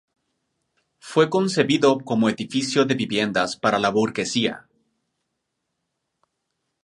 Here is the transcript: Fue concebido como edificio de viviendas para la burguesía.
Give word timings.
Fue 0.99 1.29
concebido 1.29 1.99
como 1.99 2.27
edificio 2.27 2.85
de 2.85 2.95
viviendas 2.95 3.55
para 3.55 3.77
la 3.77 3.89
burguesía. 3.91 4.67